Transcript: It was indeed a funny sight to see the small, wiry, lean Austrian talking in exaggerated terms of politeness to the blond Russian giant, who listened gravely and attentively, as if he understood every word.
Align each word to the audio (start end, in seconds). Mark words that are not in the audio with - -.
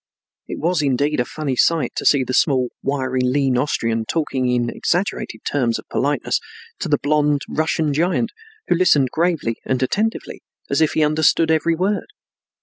It 0.47 0.57
was 0.57 0.81
indeed 0.81 1.19
a 1.19 1.25
funny 1.25 1.55
sight 1.55 1.91
to 1.97 2.07
see 2.07 2.23
the 2.23 2.33
small, 2.33 2.69
wiry, 2.81 3.21
lean 3.21 3.55
Austrian 3.55 4.03
talking 4.05 4.49
in 4.49 4.67
exaggerated 4.71 5.41
terms 5.45 5.77
of 5.77 5.87
politeness 5.89 6.39
to 6.79 6.89
the 6.89 6.97
blond 6.97 7.43
Russian 7.47 7.93
giant, 7.93 8.31
who 8.67 8.73
listened 8.73 9.09
gravely 9.11 9.57
and 9.63 9.83
attentively, 9.83 10.41
as 10.71 10.81
if 10.81 10.93
he 10.93 11.03
understood 11.03 11.51
every 11.51 11.75
word. 11.75 12.07